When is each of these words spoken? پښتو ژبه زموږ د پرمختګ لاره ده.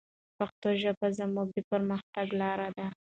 پښتو 0.37 0.69
ژبه 0.81 1.07
زموږ 1.17 1.47
د 1.55 1.57
پرمختګ 1.71 2.27
لاره 2.41 2.69
ده. 2.77 2.87